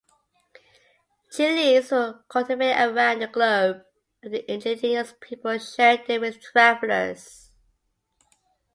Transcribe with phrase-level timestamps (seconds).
[1.31, 3.83] Chilies were cultivated around the globe
[4.25, 7.51] after Indigenous people shared them with travelers.